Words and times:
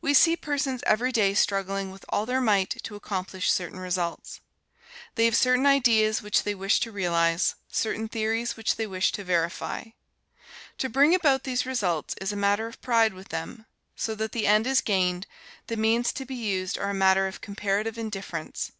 We 0.00 0.14
see 0.14 0.36
persons 0.38 0.82
every 0.86 1.12
day 1.12 1.34
struggling 1.34 1.90
with 1.90 2.06
all 2.08 2.24
their 2.24 2.40
might 2.40 2.70
to 2.82 2.94
accomplish 2.94 3.52
certain 3.52 3.78
results. 3.78 4.40
They 5.16 5.26
have 5.26 5.36
certain 5.36 5.66
ideas 5.66 6.22
which 6.22 6.44
they 6.44 6.54
wish 6.54 6.80
to 6.80 6.90
realize, 6.90 7.56
certain 7.70 8.08
theories 8.08 8.56
which 8.56 8.76
they 8.76 8.86
wish 8.86 9.12
to 9.12 9.22
verify. 9.22 9.88
To 10.78 10.88
bring 10.88 11.14
about 11.14 11.44
these 11.44 11.66
results, 11.66 12.14
is 12.22 12.32
a 12.32 12.36
matter 12.36 12.68
of 12.68 12.80
pride 12.80 13.12
with 13.12 13.28
them. 13.28 13.66
So 13.96 14.14
that 14.14 14.32
the 14.32 14.46
end 14.46 14.66
is 14.66 14.80
gained, 14.80 15.26
the 15.66 15.76
means 15.76 16.10
to 16.14 16.24
be 16.24 16.36
used 16.36 16.78
are 16.78 16.88
a 16.88 16.94
matter 16.94 17.26
of 17.28 17.42
comparative 17.42 17.98
indifference. 17.98 18.72